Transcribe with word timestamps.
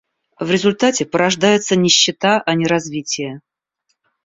В 0.39 0.49
результате 0.49 1.05
порождается 1.05 1.75
нищета, 1.75 2.41
а 2.43 2.55
не 2.55 2.65
развитие. 2.65 3.41